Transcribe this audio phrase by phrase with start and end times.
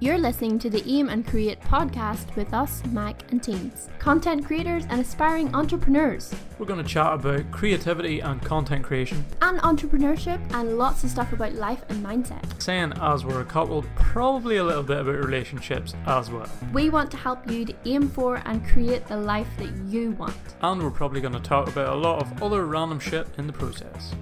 [0.00, 4.84] You're listening to the Aim and Create podcast with us, Mac and Teams, content creators
[4.90, 9.24] and aspiring entrepreneurs, We're going to chat about creativity and content creation.
[9.42, 12.62] and entrepreneurship, and lots of stuff about life and mindset.
[12.62, 16.48] Saying as we're a couple, probably a little bit about relationships as well.
[16.72, 20.36] We want to help you to aim for and create the life that you want.
[20.62, 23.52] And we're probably going to talk about a lot of other random shit in the
[23.52, 24.14] process.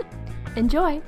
[0.56, 1.02] Enjoy!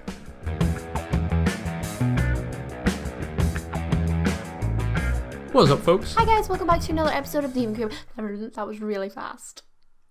[5.53, 6.15] What's up, folks?
[6.15, 8.55] Hi guys, welcome back to another episode of the Aim and Create.
[8.55, 9.63] That was really fast.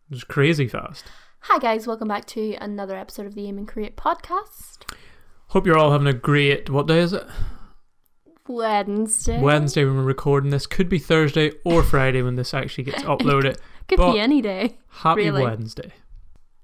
[0.10, 1.06] It was crazy fast.
[1.42, 4.84] Hi guys, welcome back to another episode of the Aim and Create podcast.
[5.48, 6.70] Hope you're all having a great.
[6.70, 7.26] What day is it?
[8.48, 9.40] Wednesday.
[9.42, 10.66] Wednesday when we're recording this.
[10.68, 13.58] Could be Thursday or Friday when this actually gets uploaded.
[13.88, 14.78] Could but- be any day.
[14.90, 15.44] Happy Really?
[15.44, 15.94] Wednesday.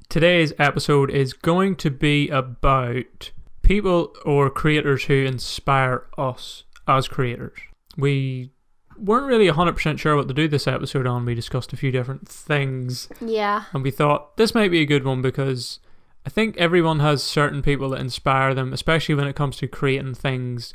[0.09, 3.31] Today's episode is going to be about
[3.63, 7.57] people or creators who inspire us as creators.
[7.97, 8.51] We
[8.97, 11.25] weren't really 100% sure what to do this episode on.
[11.25, 13.63] We discussed a few different things Yeah.
[13.73, 15.79] and we thought this might be a good one because
[16.25, 20.15] I think everyone has certain people that inspire them, especially when it comes to creating
[20.15, 20.73] things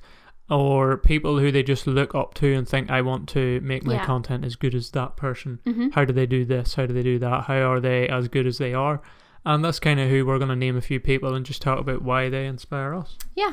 [0.48, 3.94] or people who they just look up to and think, I want to make my
[3.94, 4.04] Yeah.
[4.04, 7.02] content as good as that person hmm how do they do this how do they
[7.02, 9.00] do that how are they as good as they are
[9.44, 11.78] and that's kind of who we're going to name a few people and just talk
[11.80, 13.52] about why they inspire us Yeah.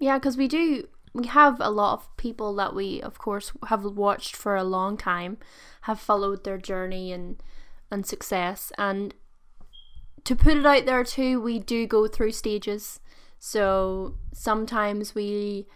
[0.00, 0.86] Yeah, because we do.
[1.18, 4.96] We have a lot of people that we, of course, have watched for a long
[4.96, 5.38] time,
[5.82, 7.42] have followed their journey and
[7.90, 9.14] and success, and
[10.24, 13.00] to put it out there too, we do go through stages.
[13.38, 15.66] So sometimes we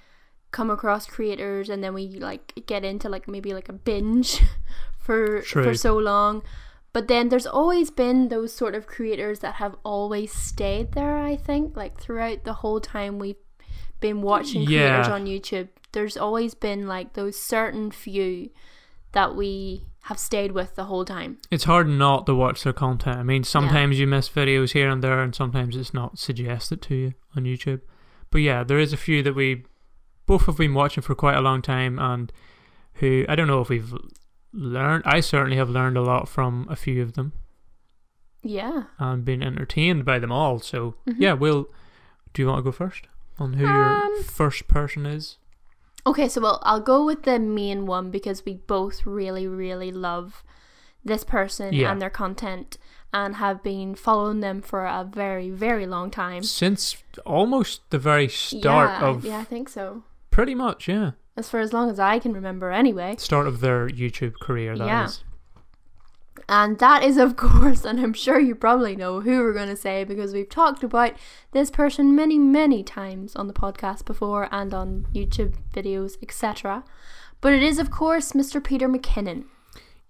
[0.51, 4.43] come across creators and then we like get into like maybe like a binge
[4.99, 6.43] for for so long.
[6.93, 11.37] But then there's always been those sort of creators that have always stayed there, I
[11.37, 13.42] think, like throughout the whole time we've
[14.03, 15.15] been watching creators Yeah.
[15.15, 15.69] on YouTube.
[15.93, 18.51] There's always been like those certain few
[19.13, 21.39] that we have stayed with the whole time.
[21.51, 25.01] it's hard not to watch their content i mean sometimes you miss videos here and
[25.05, 27.81] there and sometimes it's not suggested to you on youtube
[28.33, 29.63] but yeah there is a few that we
[30.27, 32.33] both have been watching for quite a long time and
[32.95, 33.95] who i don't know if we've
[34.53, 37.33] learned i certainly have learned a lot from a few of them
[38.43, 38.85] Yeah.
[38.99, 40.59] and been entertained by them all.
[40.59, 41.15] So Mhm.
[41.19, 41.67] yeah, we'll.
[42.33, 43.07] Do you want to go first
[43.39, 45.39] on who Um, your first person is?
[46.07, 50.43] Okay, so well, I'll go with the main one because we both really, really love
[51.05, 51.91] this person Yeah.
[51.93, 52.77] and their content
[53.13, 56.43] and have been following them for a very, very long time.
[56.43, 60.03] Since almost the very start yeah, of yeah, I think so.
[60.31, 63.17] pretty much yeah As for as long as I can remember, anyway.
[63.19, 64.77] start of their YouTube career.
[64.79, 65.32] That is Yeah.
[66.49, 69.77] And that is, of course, and I'm sure you probably know who we're going to
[69.77, 71.15] say because we've talked about
[71.53, 76.85] this person many, many times on the podcast before and on YouTube videos, etc.
[77.41, 78.63] But it is, of course, Mr.
[78.63, 79.45] Peter McKinnon.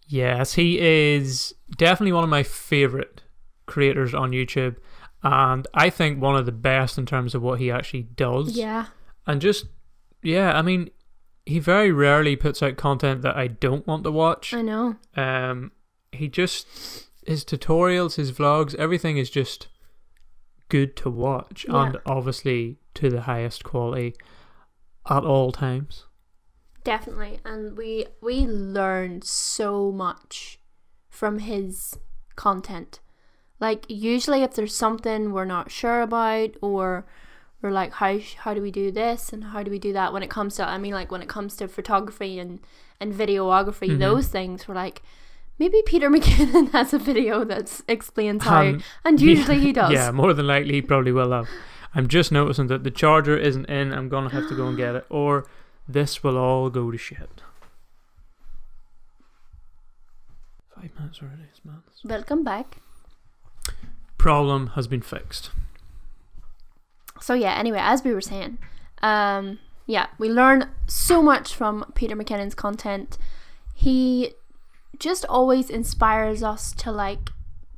[0.07, 3.23] Yes, he is definitely one of my favorite
[3.67, 4.77] creators on YouTube,
[5.23, 8.57] and I think one of the best in terms of what he actually does.
[8.57, 8.87] Yeah.
[9.27, 9.67] and just
[10.23, 10.91] yeah, I mean,
[11.47, 14.55] he very rarely puts out content that I don't want to watch.
[14.55, 14.97] I know.
[15.17, 15.73] Um,
[16.13, 16.67] he just
[17.27, 19.69] his tutorials, his vlogs, everything is just
[20.69, 21.87] good to watch, Yeah.
[21.87, 24.15] and obviously to the highest quality
[25.09, 26.07] at all times.
[26.85, 27.39] Definitely.
[27.45, 30.59] And we we learn so much
[31.09, 31.99] from his
[32.37, 33.01] content.
[33.61, 37.07] Like usually if there's something we're not sure about or
[37.61, 40.25] we're like how how do we do this and how do we do that when
[40.25, 42.59] it comes to I mean like when it comes to photography and
[42.99, 43.99] and videography Mhm.
[44.01, 45.03] those things we're like
[45.59, 49.93] maybe Peter McKinnon has a video that explains how Um, and usually he does.
[49.93, 51.49] Yeah, more than likely he probably will have.
[51.95, 53.93] I'm just noticing that the charger isn't in.
[53.93, 55.47] I'm gonna have to go and get it, or
[55.87, 57.43] this will all go to shit.
[60.75, 62.01] Five minutes already, it's madness.
[62.05, 62.79] Welcome back.
[64.19, 65.51] Problem has been fixed.
[67.21, 68.59] so yeah anyway as we were saying
[69.03, 73.17] um yeah we learn so much from peter mckinnon's content
[73.75, 74.33] he
[75.03, 77.31] just always inspires us to like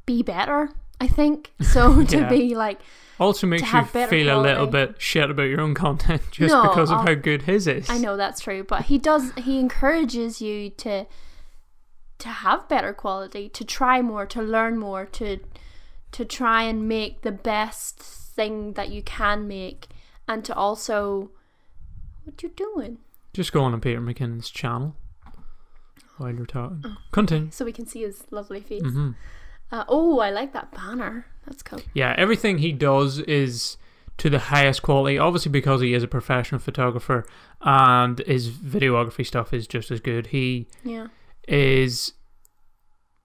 [0.06, 2.28] be better i think so to Yeah.
[2.28, 2.78] be like
[3.18, 6.90] Also makes you feel a little bit shit about your own content just No, because
[6.90, 7.88] of I'll- how good his is.
[7.88, 11.06] i know that's true but he does he encourages you to
[12.18, 15.38] to have better quality to try more to learn more to
[16.12, 19.88] to try and make the best thing that you can make
[20.28, 21.30] and to also
[22.24, 22.98] what you doing
[23.32, 24.94] Just go on Peter McKinnon's channel
[26.18, 26.82] while you're talking.
[26.84, 26.96] Oh.
[27.12, 27.50] Continue.
[27.50, 28.82] so we can see his lovely face.
[28.82, 29.10] hmm
[29.72, 31.26] Uh, oh, I like that banner.
[31.46, 31.80] That's cool.
[31.94, 33.76] Yeah, everything he does is
[34.18, 35.18] to the highest quality.
[35.18, 37.26] Obviously, because he is a professional photographer
[37.62, 40.28] and his videography stuff is just as good.
[40.28, 41.08] He Yeah.
[41.48, 42.12] is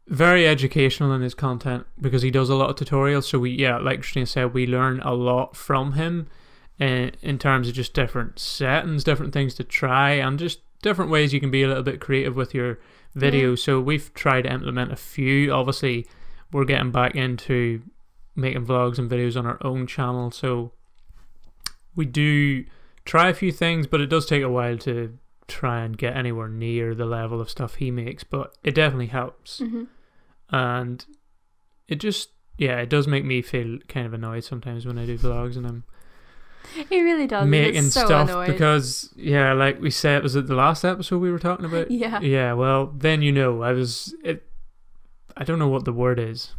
[0.08, 3.26] very educational in his content because he does a lot of tutorials.
[3.26, 6.28] So we, yeah, like Christina said, we learn a lot from him
[6.80, 11.34] in, in terms of just different settings, different things to try, and just different ways
[11.34, 12.80] you can be a little bit creative with your
[13.16, 13.60] videos.
[13.60, 15.52] So we've tried to implement a few.
[15.52, 16.06] Obviously,
[16.52, 17.82] we're getting back into
[18.36, 20.32] making vlogs and videos on our own channel.
[20.32, 20.72] So
[21.96, 22.66] we do
[23.06, 25.18] try a few things, but it does take a while to
[25.48, 28.24] try and get anywhere near the level of stuff he makes.
[28.24, 29.84] But it definitely helps hmm
[30.52, 31.06] and
[31.88, 35.18] it just yeah it does make me feel kind of annoyed sometimes when i do
[35.18, 35.84] vlogs and i'm
[36.90, 37.48] He really does.
[37.48, 38.52] making so stuff annoying.
[38.52, 42.20] because yeah like we said was it the last episode we were talking about Yeah.
[42.22, 44.46] yeah well then you know i was it
[45.36, 46.54] i don't know what the word is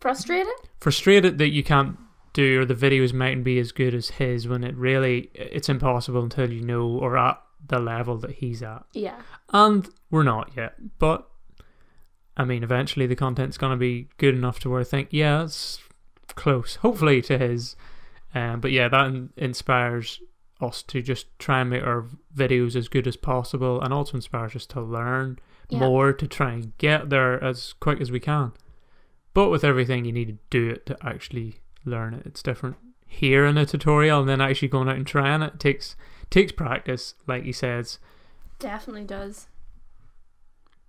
[0.00, 0.52] Frustrated?
[0.80, 1.96] frustrated that you can't
[2.32, 6.22] do or the videos mightn't be as good as his when it really it's impossible
[6.22, 7.38] until you know or at
[7.68, 9.20] the level that he's at Yeah.
[9.52, 10.74] and we're not yet.
[10.98, 11.28] But
[12.36, 15.78] I mean, eventually the content's gonna be good enough to where I think, yeah, it's
[16.34, 16.76] close.
[16.76, 17.76] Hopefully to his.
[18.34, 20.20] Um, but yeah, that in- inspires
[20.60, 24.54] us to just try and make our videos as good as possible, and also inspires
[24.56, 25.38] us to learn
[25.68, 25.80] Yeah.
[25.80, 28.52] more to try and get there as quick as we can.
[29.34, 32.26] But with everything, you need to do it to actually learn it.
[32.26, 32.76] It's different
[33.06, 35.58] here in a tutorial and then actually going out and trying it.
[35.58, 35.96] takes
[36.30, 37.98] takes practice, like he says.
[38.58, 39.48] Definitely does.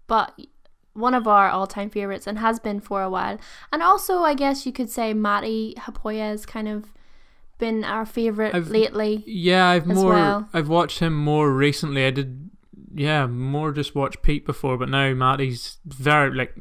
[0.08, 0.40] But
[0.94, 3.38] one of our all-time favorites and has been for a while.
[3.72, 6.94] And also, I guess you could say Matti Haapoja has kind of
[7.64, 9.24] been our favorite I've- lately.
[9.26, 10.12] Yeah, I've more.
[10.14, 10.50] well.
[10.54, 12.06] I've watched him more recently.
[12.06, 12.50] I did,
[12.94, 16.54] yeah, more just watch Pete before, but now Matti's very like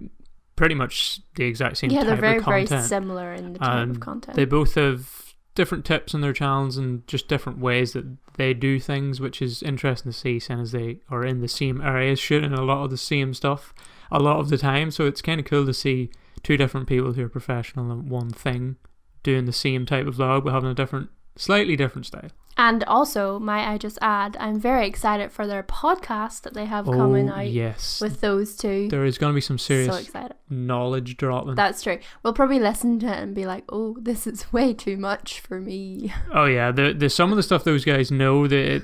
[0.54, 3.90] pretty much the exact same yeah, type they're very, of very similar in the type
[3.90, 4.36] of content.
[4.36, 8.06] They both have different tips on their channels and just different ways that
[8.36, 10.38] they do things, which is interesting to see.
[10.38, 13.74] Seeing as they are in the same areas, shooting a lot of the same stuff
[14.10, 16.10] a lot of the time, so it's kind of cool to see
[16.42, 18.76] two different people who are professional in one thing
[19.22, 22.30] doing the same type of vlog but having a different, slightly different style.
[22.56, 26.84] And also, might I just add, I'm very excited for their podcast that they have
[26.84, 28.88] coming oh out yes, with those two.
[28.88, 30.36] there is going to be some serious excited.
[30.50, 31.54] knowledge dropping.
[31.54, 31.98] That's true.
[32.22, 35.60] We'll probably listen to it and be like, "Oh, this is way too much for
[35.60, 38.82] me." oh yeah, the the some of the stuff those guys know that it,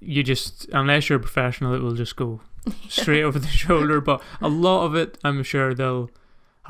[0.00, 2.40] you just unless you're a professional, it will just go
[2.88, 4.00] straight over the shoulder.
[4.00, 6.10] But a lot of it, I'm sure they'll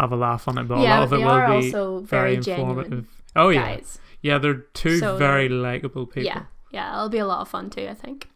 [0.00, 0.64] have a laugh on it.
[0.68, 3.06] But a lot of it will be also very, very, informative.
[3.36, 3.98] Oh yeah, guys.
[4.22, 6.24] yeah, they're two So very likable people.
[6.24, 7.86] Yeah, yeah, it'll be a lot of fun too.
[7.88, 8.28] I think.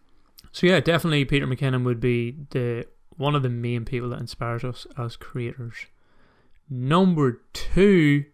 [0.53, 4.65] So yeah, definitely Peter McKinnon would be the one of the main people that inspires
[4.65, 5.75] us as creators.
[6.71, 8.25] Number two,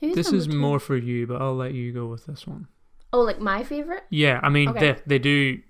[0.00, 0.56] Who's this number is two?
[0.56, 2.68] more for you, but I'll let you go with this one.
[3.12, 4.04] Oh, like my favorite?
[4.10, 4.80] Yeah, I mean Okay.
[4.92, 5.60] they they do.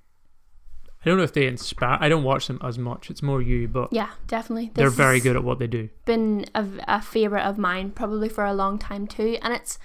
[1.05, 1.99] I don't know if they inspire.
[2.01, 3.11] I don't watch them as much.
[3.11, 4.71] It's more you, but Yeah, definitely.
[4.75, 5.91] they're very good at what they do.
[6.06, 9.79] Been a, a favorite of mine probably for a long time too, and it's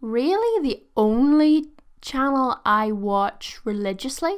[0.00, 1.66] really the only
[2.00, 4.36] channel I watch religiously.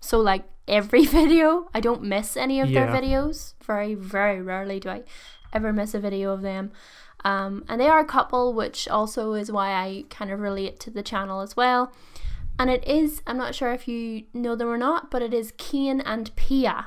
[0.00, 3.54] So like every video, I don't miss any of their videos.
[3.62, 5.02] Very very rarely do I
[5.52, 6.72] ever miss a video of them.
[7.24, 10.90] Um, and they are a couple, which also is why I kind of relate to
[10.90, 11.90] the channel as well.
[12.58, 15.52] And it is, I'm not sure if you know them or not, but it is
[15.52, 16.86] Kian and Pia.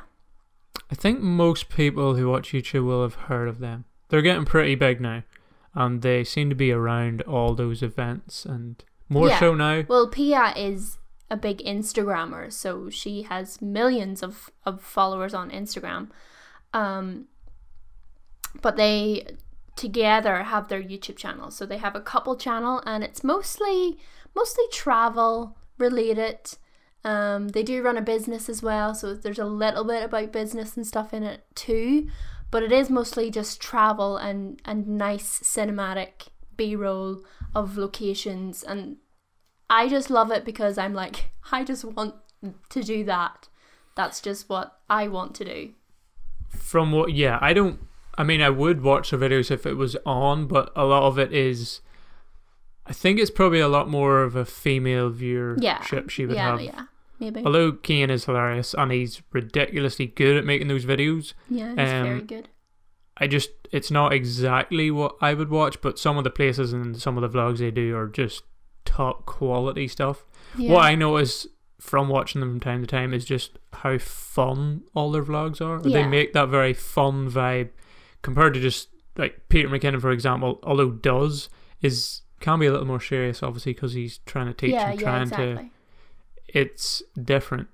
[0.89, 3.86] I think most people who watch YouTube will have heard of them.
[4.10, 5.24] They're getting pretty big now,
[5.74, 9.39] and they seem to be around all those events and more Yeah.
[9.39, 9.84] so now.
[9.88, 10.98] Well, Pia is
[11.30, 16.10] a big Instagrammer, so she has millions of, of followers on Instagram.
[16.74, 17.25] Um,
[18.62, 19.27] but they
[19.75, 21.51] together have their YouTube channel.
[21.51, 23.98] So they have a couple channel, and it's mostly
[24.36, 26.57] mostly travel related.
[27.03, 30.75] Um, they do run a business as well, so there's a little bit about business
[30.75, 32.10] and stuff in it too.
[32.50, 38.98] But it is mostly just travel and and nice cinematic B roll of locations and
[39.69, 42.15] I just love it because I'm like, I just want
[42.69, 43.48] to do that.
[43.96, 45.74] That's just what I want to do.
[46.50, 47.79] From what, yeah, I don't.
[48.17, 51.19] I mean, I would watch the videos if it was on, but a lot of
[51.19, 51.81] it is.
[52.88, 56.01] I think it's probably a lot more of a female viewership Yeah.
[56.08, 56.62] she would yeah, have.
[56.62, 56.72] yeah.
[56.75, 56.84] Yeah.
[57.20, 57.44] Maybe.
[57.46, 62.03] Although Kian is hilarious and he's ridiculously good at making those videos, yeah, he's um,
[62.03, 62.50] very good.
[63.17, 67.01] I just it's not exactly what I would watch, but some of the places and
[67.01, 68.44] some of the vlogs they do are just
[68.86, 70.25] top quality stuff.
[70.56, 70.74] Yeah.
[70.74, 71.48] What I notice
[71.79, 75.82] from watching them from time to time is just how fun all their vlogs are.
[75.82, 77.70] They make that very fun vibe
[78.22, 80.60] compared to just like Peter McKinnon, for example.
[80.63, 81.50] Although does
[81.82, 85.00] is can be a little more serious, obviously, because he's trying to teach yeah, and
[85.01, 85.70] yeah, trying to.
[86.48, 87.70] It's different.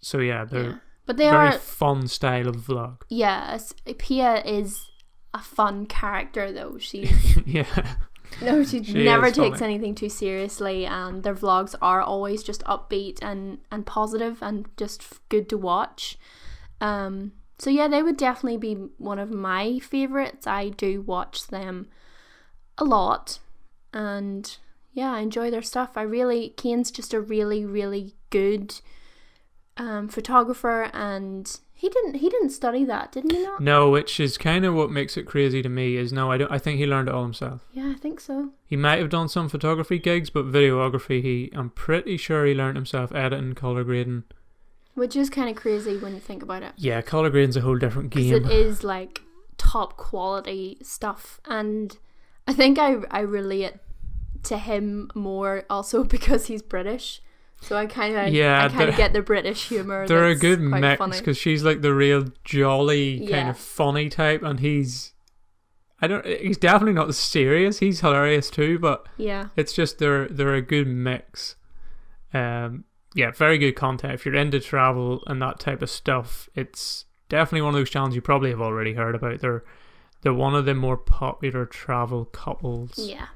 [0.00, 0.74] So yeah, they're Yeah.
[1.06, 3.02] But they very are fun style of vlog.
[3.08, 3.58] yeah,
[3.98, 4.88] Pia is
[5.34, 6.78] a fun character though.
[6.78, 7.10] She
[7.46, 7.96] yeah,
[8.42, 9.74] no, she, She never takes funny.
[9.74, 15.02] anything too seriously and their vlogs are always just upbeat and and positive and just
[15.28, 16.18] good to watch.
[16.80, 20.46] Um so yeah, they would definitely be one of my favorites.
[20.46, 21.88] I do watch them
[22.78, 23.38] a lot
[23.92, 24.56] and
[24.94, 25.92] yeah, I enjoy their stuff.
[25.96, 28.80] I really Kane's just a really really good
[29.76, 33.60] um photographer and he didn't he didn't study that, didn't he not?
[33.60, 35.96] no, which is kind of what makes it crazy to me.
[35.96, 36.52] Is no, I don't.
[36.52, 37.66] I think he learned it all himself.
[37.72, 38.50] Yeah, I think so.
[38.64, 42.76] He might have done some photography gigs, but videography, he I'm pretty sure he learned
[42.76, 44.22] himself editing, color grading.
[44.94, 46.72] Which is kind of crazy when you think about it.
[46.76, 48.32] Yeah, color grading's a whole different game.
[48.32, 49.22] it is like
[49.56, 51.96] top quality stuff and
[52.46, 53.74] i think i i relate
[54.42, 57.20] to him more also because he's british
[57.60, 60.60] so i kind of Yeah, i kind of get the british humor They're a good
[60.60, 63.50] mix because she's like the real jolly kind Yeah.
[63.50, 65.12] of funny type, and he's.
[66.00, 66.26] I don't.
[66.26, 67.78] He's definitely not serious.
[67.78, 71.54] He's hilarious too, but yeah it's just they're they're a good mix.
[72.34, 72.82] Um,
[73.14, 74.14] yeah, very good content.
[74.14, 78.16] If you're into travel and that type of stuff, it's definitely one of those channels
[78.16, 79.38] you probably have already heard about.
[79.40, 79.62] They're
[80.22, 82.94] they're one of the more popular travel couples.
[82.96, 83.26] yeah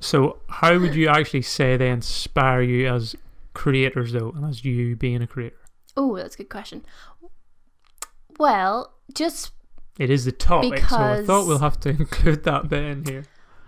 [0.00, 3.14] So, how would you actually say they inspire you as
[3.54, 5.56] creators, though, and as you being a creator?
[5.94, 6.82] oh that's a good question
[8.38, 9.52] well just
[9.98, 13.24] It is the topic, so I thought we'll have to include that bit in here.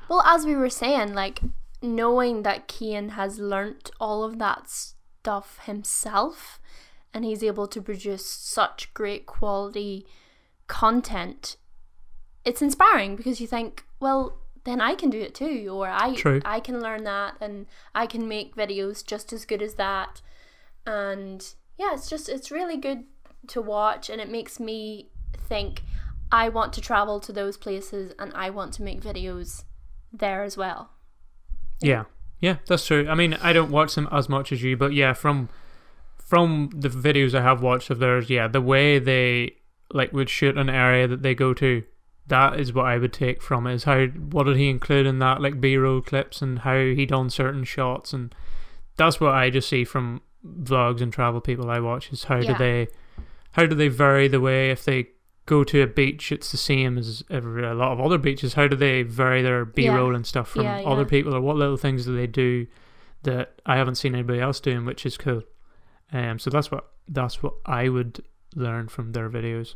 [0.09, 1.41] Well, as we were saying, like
[1.83, 6.59] knowing that Kian has learnt all of that stuff himself
[7.13, 10.07] and he's able to produce such great quality
[10.75, 11.57] content,
[12.45, 16.43] it's inspiring because you think, well, then I can do it too, or I True.
[16.45, 20.21] I can learn that and I can make videos just as good as that.
[20.85, 21.47] And
[21.79, 23.05] yeah, it's just it's really good
[23.49, 25.83] to watch and it makes me think
[26.33, 29.63] I want to travel to those places and I want to make videos
[30.13, 30.91] there as well.
[31.81, 32.05] Yeah,
[32.41, 33.07] yeah, that's true.
[33.09, 35.51] I mean, I don't watch them as much as you, but yeah, from
[36.19, 39.59] from the videos I have watched of theirs, yeah, the way they
[39.95, 41.83] like would shoot an area that they go to,
[42.27, 43.75] that is what I would take from it.
[43.75, 47.31] Is how what did he include in that, like B-roll clips and how he done
[47.31, 48.35] certain shots, and
[48.97, 52.13] that's what I just see from vlogs and travel people I watch.
[52.13, 52.53] Is how Yeah.
[52.53, 52.89] do they
[53.53, 55.09] how do they vary the way if they
[55.47, 58.67] go to a beach it's the same as every, a lot of other beaches how
[58.67, 62.07] do they vary their b-roll and stuff from Yeah, other people or what little things
[62.07, 62.67] do they do
[63.25, 65.43] that i haven't seen anybody else doing which is cool
[66.15, 69.75] um so that's what that's what i would learn from their videos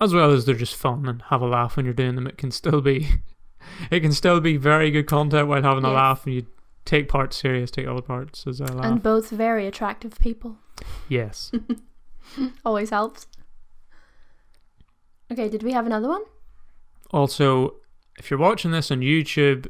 [0.00, 2.38] as well as they're just fun and have a laugh when you're doing them it
[2.38, 3.08] can still be
[3.90, 6.46] it can still be very good content while having a laugh and you
[6.84, 10.56] take parts serious take other parts as a laugh And both very attractive people.
[11.08, 11.52] yes
[12.64, 13.26] Always helps.
[15.32, 16.22] Okay, did we have another one?
[17.10, 17.74] Also,
[18.18, 19.68] if you're watching this on YouTube,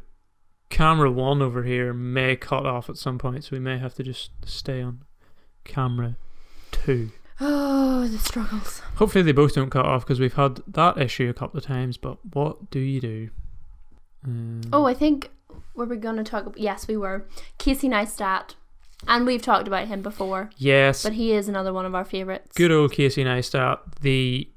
[0.69, 4.03] camera one over here may cut off at some point, so we may have to
[4.03, 5.03] just stay on
[5.65, 6.17] camera
[6.71, 7.11] two.
[7.41, 8.81] Oh, the struggles.
[8.97, 11.97] Hopefully, they both don't cut off because we've had that issue a couple of times.
[11.97, 13.31] But what do you do?
[14.25, 15.31] Um, Oh, I think
[15.75, 16.47] were we going to talk?
[16.47, 17.27] About, yes, we were.
[17.59, 18.55] Casey Neistat,
[19.09, 22.55] and we've talked about him before, yes, but he is another one of our favorites.
[22.55, 24.49] good old Casey Neistat, the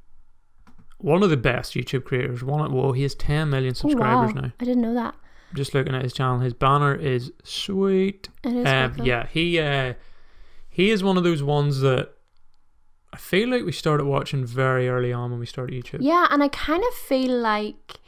[0.97, 2.43] one of the best YouTube creators.
[2.43, 4.41] One, at whoa, he has ten million subscribers wow.
[4.41, 4.51] now.
[4.59, 5.15] I didn't know that.
[5.53, 8.27] Just looking at his channel, his banner is sweet.
[8.43, 9.93] It is Um, yeah, he uh,
[10.69, 12.13] he is one of those ones that
[13.13, 15.99] I feel like we started watching very early on when we started YouTube.
[16.01, 17.99] Yeah, and I kind of feel like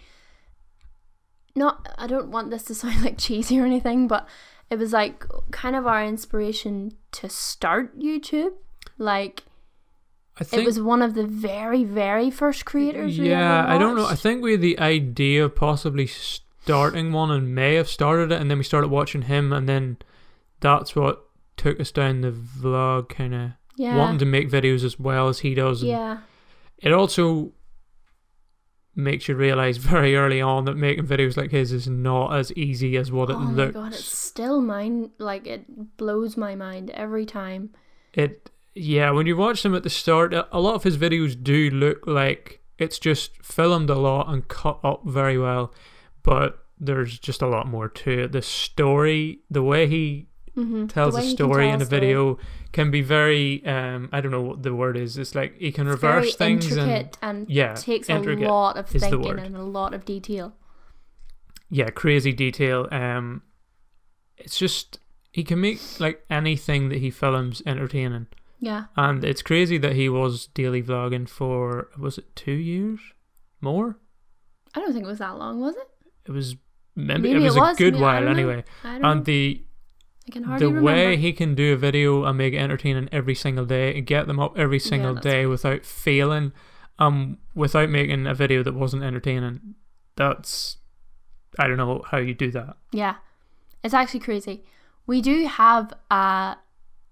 [1.56, 4.28] not I don't want this to sound like cheesy or anything, but
[4.72, 8.54] it was like kind of our inspiration to start YouTube.
[8.98, 9.44] Like
[10.38, 10.64] I think.
[10.64, 13.20] it was one of the very, very first creators.
[13.20, 14.08] we yeah, I don't know.
[14.08, 18.42] I think we had the idea of possibly starting one and may have started it,
[18.42, 19.98] and then we started watching him, and then
[20.62, 25.00] that's what took us down the vlog kind of yeah, wanting to make videos as
[25.00, 25.82] well as he does.
[25.82, 26.18] and yeah,
[26.78, 27.52] It also
[28.96, 32.96] makes you realize very early on that making videos like his is not as easy
[32.98, 33.76] as what it looks.
[33.76, 37.72] oh my god, it's still mind like it blows my mind every time.
[38.14, 41.70] It yeah, when you watch them at the start, a lot of his videos do
[41.70, 45.74] look like it's just filmed a lot and cut up very well,
[46.24, 48.32] but there's just a lot more to it.
[48.34, 50.28] The story, the way he
[50.58, 50.88] Mm-hmm.
[50.88, 52.38] tells a story in a video
[52.78, 55.18] can be very um I don't know what the word is.
[55.18, 58.86] It's like he can it's reverse things and intricate and, yeah, takes a lot of
[58.90, 60.48] thinking and a lot of detail.
[61.80, 62.88] yeah, crazy detail.
[62.92, 63.42] Um,
[64.38, 65.00] it's just
[65.32, 68.28] he can make like anything that he films entertaining,
[68.60, 68.86] Yeah.
[68.96, 73.00] and it's crazy that he was daily vlogging for was it two years
[73.62, 73.98] more?
[74.76, 75.88] I don't think it was that long, was it?
[76.28, 76.56] It was
[76.96, 78.64] maybe, Maybe it was it a was, good maybe- while anyway.
[78.84, 79.24] I don't And know.
[79.24, 79.65] the
[80.28, 80.92] I can hardly the remember.
[80.92, 84.28] way he can do a video and make it entertaining every single day and get
[84.28, 86.52] them up every single that's day without failing,
[86.98, 89.76] um, without making a video that wasn't entertaining,
[90.16, 90.78] that's
[91.60, 92.78] I don't know how you do that.
[92.92, 93.16] Yeah,
[93.84, 94.64] it's actually crazy.
[95.08, 96.58] We do have a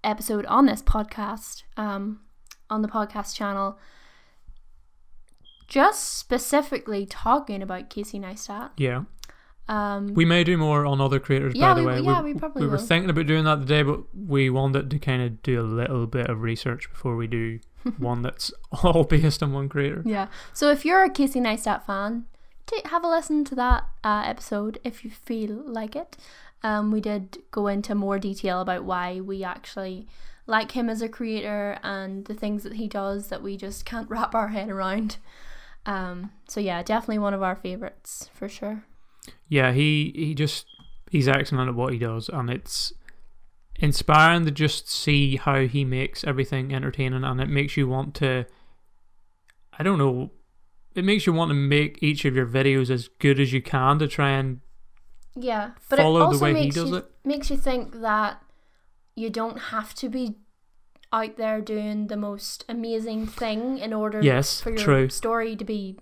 [0.02, 2.20] episode on this podcast, um,
[2.68, 3.78] on the podcast channel,
[5.68, 8.70] just specifically talking about Casey Neistat.
[8.76, 9.04] Yeah,
[9.66, 11.54] Um, we may do more on other creators.
[11.54, 12.82] Yeah, by the we- way, yeah, we probably we were will.
[12.84, 16.28] thinking about doing that today, but we wanted to kind of do a little bit
[16.28, 17.60] of research before we do
[17.98, 18.52] one that's
[18.82, 20.02] all based on one creator.
[20.04, 20.28] yeah.
[20.52, 22.26] So if you're a Casey Neistat fan,
[22.66, 26.16] ta have a listen to that uh, episode if you feel like it.
[26.62, 30.06] Um, we did go into more detail about why we actually
[30.46, 34.08] like him as a creator and the things that he does that we just can't
[34.10, 35.16] wrap our head around.
[35.86, 38.84] Um, so yeah, definitely one of our favorites for sure.
[39.48, 40.66] Yeah, he he just
[41.10, 42.92] he's excellent at what he does, and it's
[43.76, 48.46] inspiring to just see how he makes everything entertaining, and it makes you want to.
[49.78, 50.30] I don't know.
[50.94, 53.98] It makes you want to make each of your videos as good as you can
[53.98, 54.60] to try and
[55.34, 57.10] Yeah, but Follow it the also way he makes does you, it.
[57.24, 58.40] makes you think that
[59.16, 60.36] you don't have to be
[61.12, 65.08] out there doing the most amazing thing in order Yes, for your true.
[65.08, 65.98] story to be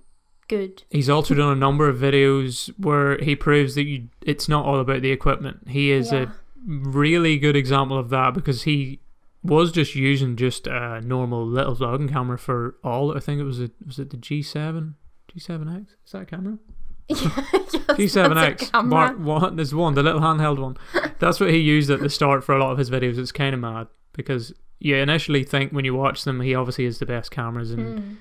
[0.49, 0.83] good.
[0.91, 4.81] He's also done a number of videos where he proves that you it's not all
[4.81, 5.69] about the equipment.
[5.69, 6.23] He is yeah.
[6.23, 6.29] a
[6.67, 9.01] really good example of that because he
[9.43, 13.17] was just using just a normal little vlogging camera for all.
[13.17, 14.95] I think it was a was it the G7
[15.35, 16.59] G7X is that a camera
[17.09, 18.89] Yes, G7X that's a camera.
[18.89, 20.77] Mark one there's one the little handheld one.
[21.19, 23.19] That's what he used at the start for a lot of his videos.
[23.19, 26.99] It's kind of mad because you initially think when you watch them he obviously has
[26.99, 28.17] the best cameras and Mm.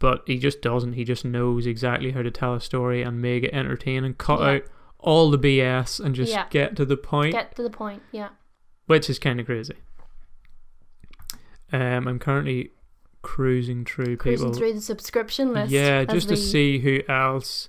[0.00, 0.94] But he just doesn't.
[0.94, 4.46] He just knows exactly how to tell a story and make it entertaining, cut Yeah.
[4.48, 4.62] out
[4.98, 6.46] all the BS and just Yeah.
[6.50, 8.02] get to the point, Get to the point.
[8.10, 8.30] Yeah.
[8.86, 9.74] which is kind of crazy.
[11.72, 12.72] Um, I'm currently
[13.22, 14.58] cruising through Cruising people.
[14.58, 15.70] through the subscription list.
[15.70, 17.68] yeah, just to see who else.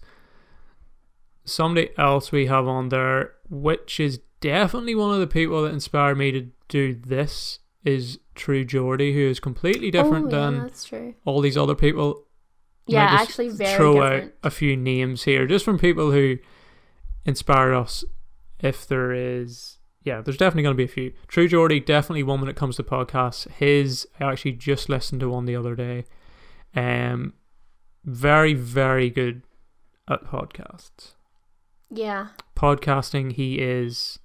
[1.44, 6.18] Somebody else we have on there, which is definitely one of the people that inspired
[6.18, 10.84] me to do this, is True Geordie, who is completely different oh, yeah, than that's
[10.86, 11.16] true.
[11.26, 12.26] all these other people.
[12.88, 14.24] Yeah, actually very throw different.
[14.24, 16.38] out a few names here, just from people who
[17.26, 18.04] inspire us.
[18.60, 21.14] If there is, yeah, there's definitely going to be a few.
[21.28, 23.50] True Geordie, definitely one when it comes to podcasts.
[23.50, 26.06] His, I actually just listened to one the other day.
[26.76, 27.34] Um,
[28.04, 29.44] very, very good
[30.08, 31.16] at podcasts.
[31.90, 32.30] Yeah.
[32.56, 34.20] Podcasting, he is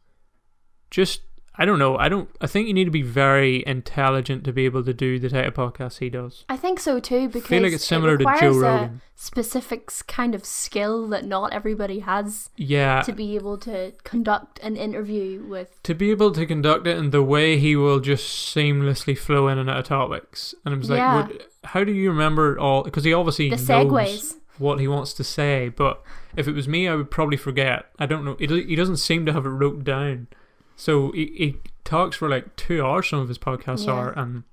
[0.90, 1.22] just.
[1.58, 1.96] I don't know.
[1.96, 2.28] I don't.
[2.40, 5.46] I think you need to be very intelligent to be able to do the type
[5.46, 6.44] of podcast he does.
[6.50, 8.60] I think so too because I feel like it's it similar to Joe requires a
[8.60, 9.00] Rogan.
[9.14, 14.76] specific kind of skill that not everybody has Yeah, to be able to conduct an
[14.76, 15.82] interview with.
[15.84, 19.56] to be able to conduct it in the way he will just seamlessly flow in
[19.58, 20.54] and out of topics.
[20.64, 21.26] And I was like, Yeah.
[21.26, 22.82] what, how do you remember all?
[22.82, 24.34] Because he obviously The knows segues.
[24.58, 26.02] what he wants to say, but
[26.36, 27.86] if it was me, I would probably forget.
[27.98, 28.36] I don't know.
[28.38, 30.28] He, he doesn't seem to have it wrote down.
[30.76, 33.92] So he, he talks for like two hours, some of his podcasts Yeah.
[33.94, 34.44] are, and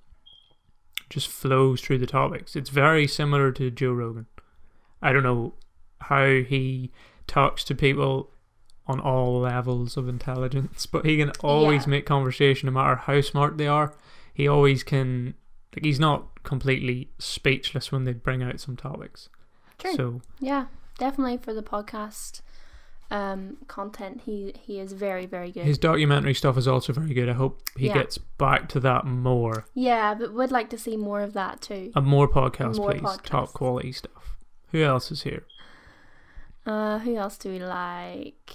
[1.10, 2.56] just flows through the topics.
[2.56, 4.26] It's very similar to Joe Rogan.
[5.02, 5.54] I don't know
[6.02, 6.92] how he
[7.28, 8.32] talks to people
[8.88, 11.90] on all levels of intelligence, but he can always Yeah.
[11.92, 13.94] make conversation no matter how smart they are.
[14.34, 15.36] He always can,
[15.76, 19.30] like, he's not completely speechless when they bring out some topics.
[19.78, 19.94] True.
[19.96, 20.66] So, Yeah,
[20.98, 22.42] definitely for the podcast
[23.13, 25.63] um, content, he he is very very good.
[25.65, 27.30] his documentary stuff is also very good.
[27.30, 27.93] I hope he Yeah.
[27.93, 29.65] gets back to that more.
[29.73, 31.91] yeah, but would like to see more of that too.
[31.95, 33.17] And more podcasts, More please.
[33.23, 34.36] Top quality stuff.
[34.71, 35.43] Who else is here?
[36.65, 38.49] Uh, who else do we like?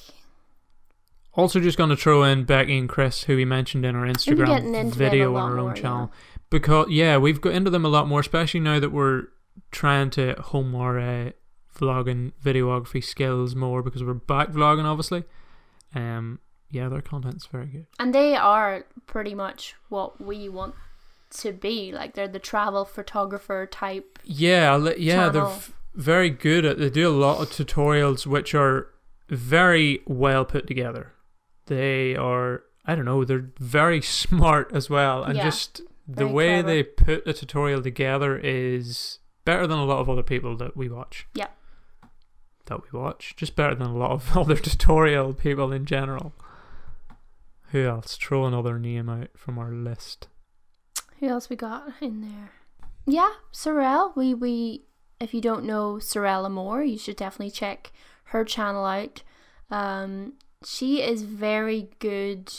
[1.34, 4.58] Also, just going to throw in Becki and Chris, who we mentioned in our Instagram
[4.58, 5.82] into them a video on our own more, yeah.
[5.82, 6.12] channel.
[6.50, 9.24] Because, yeah, we've got into them a lot more, especially now that we're
[9.70, 11.30] trying to home our uh,
[11.78, 15.24] vlogging, videography skills more because we're back vlogging, obviously.
[15.94, 17.86] Um, yeah, their content's very good.
[17.98, 20.74] And they are pretty much what we want
[21.30, 21.92] to be.
[21.92, 24.18] Like they're the travel photographer type.
[24.24, 25.46] Yeah, yeah, they're channel.
[25.56, 26.78] f- very good at.
[26.78, 28.88] They do a lot of tutorials which are
[29.30, 31.12] very well put together.
[31.66, 36.62] They are, I don't know, they're very smart as well, and Yeah, just the way
[36.62, 36.68] clever.
[36.68, 40.88] they put a tutorial together is better than a lot of other people that we
[40.88, 41.26] watch.
[41.34, 41.48] Yeah.
[42.68, 43.34] That we watch.
[43.36, 46.32] Just better than a lot of other tutorial people in general.
[47.72, 48.16] Who else?
[48.16, 50.28] Throw another name out from our list.
[51.20, 52.52] Who else we got in there?
[53.06, 54.14] Yeah, Sorelle.
[54.16, 54.84] We we
[55.20, 57.92] if you don't know Sorelle Amore, you should definitely check
[58.24, 59.22] her channel out.
[59.70, 62.52] Um, she is very good.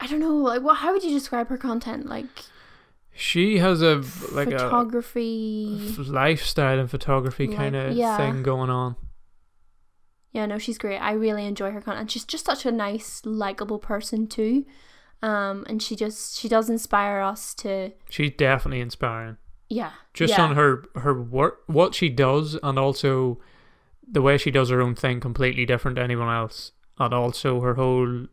[0.00, 0.78] I don't know, like what?
[0.78, 2.06] How would you describe her content?
[2.06, 2.26] Like
[3.18, 8.16] she has a like a photography, a lifestyle and photography kind of yeah.
[8.16, 8.94] thing going on.
[10.30, 10.98] Yeah, no, she's great.
[10.98, 12.12] I really enjoy her content.
[12.12, 14.66] She's just such a nice, likable person too.
[15.20, 17.90] Um, and she just she does inspire us to.
[18.08, 19.36] She's definitely inspiring.
[19.68, 19.90] Yeah.
[20.14, 20.44] Just yeah.
[20.44, 23.40] on her her work, what she does, and also
[24.08, 27.74] the way she does her own thing, completely different to anyone else, and also her
[27.74, 28.26] whole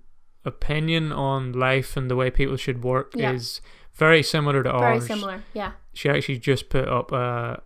[0.45, 3.31] opinion on life and the way people should work yeah.
[3.31, 3.61] is
[3.95, 5.07] very similar to very ours.
[5.07, 5.71] Very similar, yeah.
[5.93, 7.61] She actually just put up a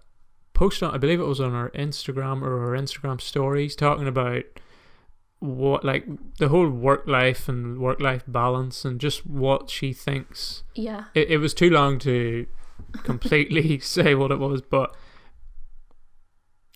[0.53, 4.43] post on, I believe it was on her Instagram or her Instagram stories, talking about
[5.39, 6.05] what like
[6.37, 10.63] the whole work life and work life balance and just what she thinks.
[10.75, 11.05] Yeah.
[11.15, 12.45] It, it was too long to
[13.03, 14.95] completely say what it was, but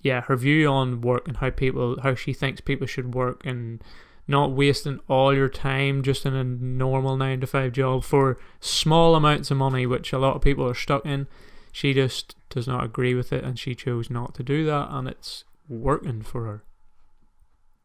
[0.01, 3.83] yeah, her view on work and how people, how she thinks people should work and
[4.27, 9.15] not wasting all your time just in a normal nine to five job for small
[9.15, 11.27] amounts of money, which a lot of people are stuck in.
[11.71, 15.07] She just does not agree with it and she chose not to do that, and
[15.07, 16.63] it's working for her.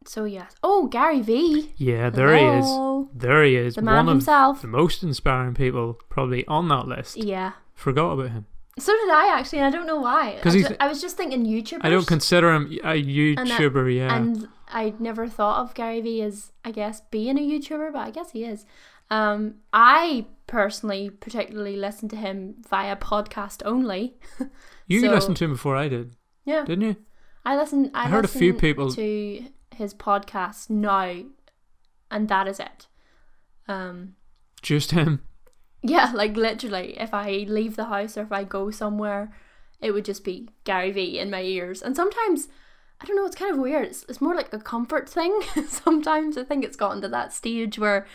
[0.05, 0.55] So yes.
[0.63, 1.73] Oh, Gary Vee.
[1.75, 3.03] Yeah, there Hello.
[3.03, 3.21] he is.
[3.21, 3.75] There he is.
[3.75, 4.57] The man One himself.
[4.57, 7.17] Of the most inspiring people probably on that list.
[7.17, 7.53] Yeah.
[7.75, 8.45] Forgot about him.
[8.77, 10.35] So did I actually, and I don't know why.
[10.35, 11.81] Because I, I was just thinking YouTubers.
[11.83, 13.81] I don't consider him a YouTuber.
[13.81, 14.15] And yeah.
[14.15, 18.11] And I never thought of Gary Vee as, I guess, being a YouTuber, but I
[18.11, 18.65] guess he is.
[19.09, 24.17] Um, I personally particularly listen to him via podcast only.
[24.87, 26.15] you so, listened to him before I did.
[26.45, 26.65] Yeah.
[26.65, 26.95] Didn't you?
[27.45, 27.91] I listened.
[27.93, 31.23] I, I heard a few people to his podcast now,
[32.11, 32.87] and that is it.
[33.67, 34.15] Um,
[34.61, 35.23] just him.
[35.81, 39.33] Yeah, like literally, if I leave the house or if I go somewhere,
[39.79, 41.81] it would just be Gary Vee in my ears.
[41.81, 42.49] And sometimes,
[43.01, 43.85] I don't know, it's kind of weird.
[43.85, 45.39] It's, it's more like a comfort thing.
[45.67, 48.05] sometimes I think it's gotten to that stage where,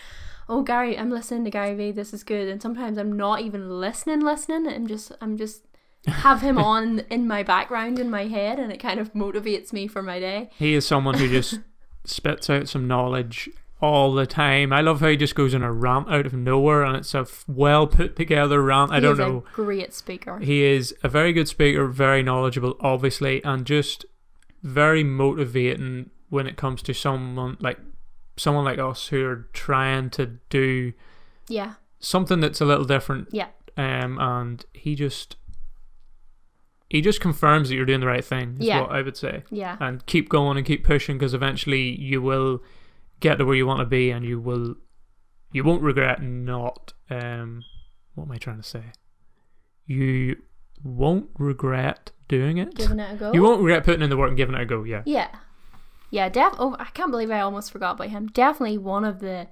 [0.48, 2.48] oh, Gary, I'm listening to Gary Vee, this is good.
[2.48, 4.66] And sometimes I'm not even listening, listening.
[4.66, 5.62] I'm just, I'm just
[6.06, 9.86] have him on in my background in my head and it kind of motivates me
[9.86, 10.50] for my day.
[10.58, 11.60] He is someone who just
[12.04, 13.48] spits out some knowledge
[13.80, 14.72] all the time.
[14.72, 17.26] I love how he just goes on a rant out of nowhere and it's a
[17.46, 18.92] well put together rant.
[18.92, 19.44] I he don't know.
[19.52, 20.38] great speaker.
[20.38, 24.04] He is a very good speaker, very knowledgeable, obviously, and just
[24.64, 27.78] very motivating when it comes to someone like
[28.36, 30.92] someone like us who are trying to do
[31.46, 31.74] yeah
[32.04, 33.28] something that's a little different.
[33.32, 33.48] Yeah.
[33.76, 35.36] Um, and he just
[36.88, 38.56] he just confirms that you're doing the right thing.
[38.60, 38.80] Is yeah.
[38.82, 39.42] what I would say.
[39.50, 39.76] Yeah.
[39.80, 42.62] And keep going and keep pushing because eventually you will
[43.20, 44.76] get to where you want to be, and you will
[45.52, 46.92] you won't regret not.
[47.10, 47.62] Um,
[48.14, 48.84] what am I trying to say?
[49.86, 50.36] You
[50.82, 52.74] won't regret doing it.
[52.74, 53.32] Giving it a go.
[53.32, 54.84] You won't regret putting in the work and giving it a go.
[54.84, 55.02] Yeah.
[55.06, 55.28] Yeah.
[56.10, 56.28] Yeah.
[56.28, 56.54] Def.
[56.58, 58.28] Oh, I can't believe I almost forgot about him.
[58.28, 59.48] Definitely one of the,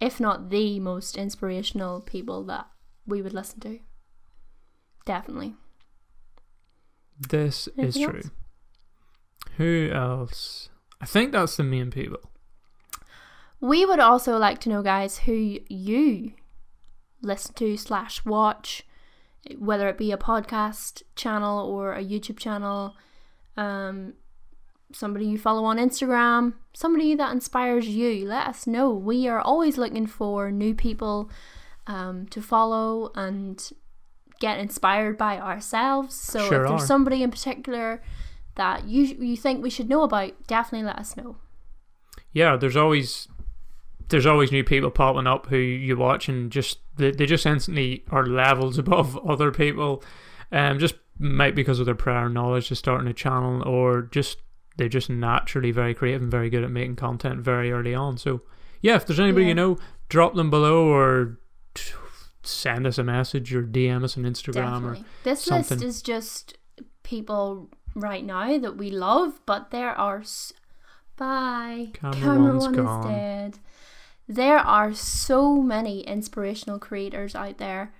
[0.00, 2.66] if not the most inspirational people that
[3.06, 3.80] we would listen to.
[5.04, 5.54] Definitely.
[7.18, 8.20] This Anything is true.
[8.20, 8.30] Else?
[9.56, 10.68] Who else?
[11.00, 12.20] I think that's the main people.
[13.60, 16.32] We would also like to know, guys, who you
[17.22, 18.84] listen to slash watch,
[19.58, 22.94] whether it be a podcast channel or a YouTube channel,
[23.56, 24.14] um,
[24.92, 28.26] somebody you follow on Instagram, somebody that inspires you.
[28.26, 28.90] Let us know.
[28.90, 31.30] We are always looking for new people
[31.86, 33.70] um, to follow and
[34.40, 36.14] get inspired by ourselves.
[36.14, 36.86] So sure if there's are.
[36.86, 38.02] somebody in particular
[38.56, 41.36] that you you think we should know about, definitely let us know.
[42.32, 43.28] Yeah, there's always
[44.10, 48.04] there's always new people popping up who you watch and just they, they just instantly
[48.10, 50.02] are levels above other people
[50.52, 54.38] um just might because of their prior knowledge to starting a channel or just
[54.76, 58.42] they're just naturally very creative and very good at making content very early on so
[58.80, 59.48] yeah if there's anybody yeah.
[59.48, 61.38] you know drop them below or
[62.42, 65.00] send us a message or dm us on instagram Definitely.
[65.00, 65.78] or this something.
[65.78, 66.56] list is just
[67.02, 70.52] people right now that we love but there are s-
[71.16, 73.00] bye camera, camera one gone.
[73.00, 73.58] is dead
[74.34, 77.92] there are so many inspirational creators out there.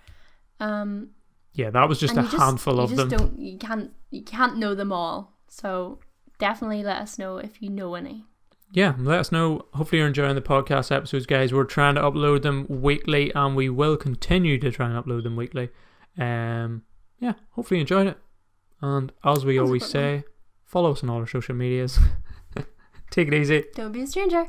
[0.58, 1.10] Um,
[1.54, 3.08] yeah, that was just a handful of them.
[3.08, 5.36] Don't, you can't you can't know them all.
[5.48, 5.98] So
[6.38, 8.24] definitely let us know if you know any.
[8.72, 9.66] Yeah, let us know.
[9.74, 11.52] Hopefully you're enjoying the podcast episodes, guys.
[11.52, 15.34] We're trying to upload them weekly, and we will continue to try and upload them
[15.34, 15.70] weekly.
[16.16, 16.82] Um,
[17.18, 18.18] yeah, hopefully you enjoyed it.
[18.80, 20.22] And as we always say,
[20.70, 21.98] Follow us on all our social medias.
[23.10, 23.64] Take it easy.
[23.74, 24.46] Don't be a stranger.